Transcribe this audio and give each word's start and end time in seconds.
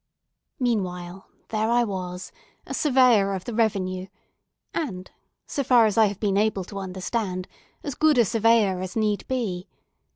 Meanwhile, 0.59 1.27
there 1.49 1.69
I 1.69 1.83
was, 1.83 2.31
a 2.65 2.73
Surveyor 2.73 3.35
of 3.35 3.45
the 3.45 3.53
Revenue 3.53 4.07
and, 4.73 5.11
so 5.45 5.63
far 5.63 5.85
as 5.85 5.95
I 5.95 6.07
have 6.07 6.19
been 6.19 6.37
able 6.37 6.63
to 6.63 6.79
understand, 6.79 7.47
as 7.83 7.93
good 7.93 8.17
a 8.17 8.25
Surveyor 8.25 8.79
as 8.81 8.95
need 8.95 9.27
be. 9.27 9.67